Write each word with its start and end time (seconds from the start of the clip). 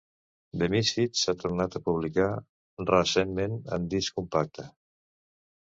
"The 0.61 0.69
Misfit" 0.75 1.19
s'ha 1.23 1.35
tornat 1.43 1.77
a 1.77 1.83
publicar 1.89 2.31
recentment 2.93 3.61
en 3.79 3.87
disc 3.95 4.21
compacte. 4.21 4.69